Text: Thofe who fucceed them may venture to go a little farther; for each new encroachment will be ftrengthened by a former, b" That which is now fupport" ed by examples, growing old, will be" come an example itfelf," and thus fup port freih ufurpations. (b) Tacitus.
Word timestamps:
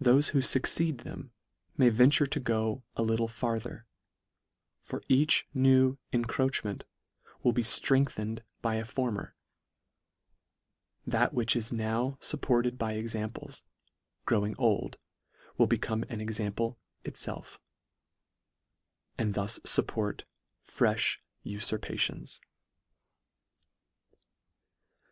Thofe 0.00 0.28
who 0.28 0.38
fucceed 0.38 0.98
them 1.02 1.32
may 1.76 1.88
venture 1.88 2.26
to 2.26 2.38
go 2.38 2.84
a 2.94 3.02
little 3.02 3.26
farther; 3.26 3.86
for 4.82 5.02
each 5.08 5.48
new 5.52 5.98
encroachment 6.12 6.84
will 7.42 7.50
be 7.50 7.64
ftrengthened 7.64 8.42
by 8.62 8.76
a 8.76 8.84
former, 8.84 9.34
b" 9.64 10.26
That 11.10 11.34
which 11.34 11.56
is 11.56 11.72
now 11.72 12.18
fupport" 12.20 12.66
ed 12.68 12.78
by 12.78 12.92
examples, 12.92 13.64
growing 14.26 14.54
old, 14.58 14.96
will 15.56 15.66
be" 15.66 15.78
come 15.86 16.04
an 16.08 16.20
example 16.20 16.78
itfelf," 17.04 17.58
and 19.18 19.34
thus 19.34 19.58
fup 19.66 19.88
port 19.88 20.24
freih 20.64 21.16
ufurpations. 21.44 22.38
(b) 22.38 22.38
Tacitus. 22.38 22.40